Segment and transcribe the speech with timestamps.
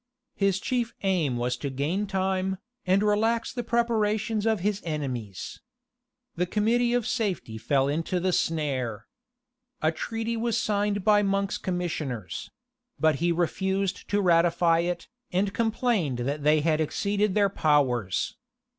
[0.33, 2.57] His chief aim was to gain time,
[2.87, 5.61] and relax the preparations of his enemies.
[6.35, 9.05] The committee of safety fell into the snare.
[9.79, 12.49] A treaty was signed by Monk's commissioners;
[12.99, 18.35] but he refused to ratify it, and complained that they had exceeded their powers.